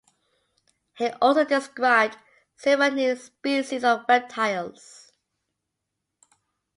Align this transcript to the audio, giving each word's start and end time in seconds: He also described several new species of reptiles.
He 0.95 1.09
also 1.21 1.45
described 1.45 2.17
several 2.55 2.89
new 2.89 3.15
species 3.15 3.83
of 3.83 4.03
reptiles. 4.09 5.11